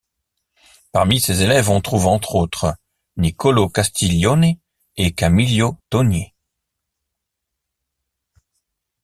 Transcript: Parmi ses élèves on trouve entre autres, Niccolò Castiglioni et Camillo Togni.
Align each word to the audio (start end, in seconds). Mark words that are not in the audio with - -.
Parmi 0.93 1.19
ses 1.19 1.43
élèves 1.43 1.69
on 1.69 1.79
trouve 1.79 2.07
entre 2.07 2.33
autres, 2.33 2.75
Niccolò 3.17 3.69
Castiglioni 3.69 4.59
et 4.97 5.11
Camillo 5.11 5.77
Togni. 5.91 6.33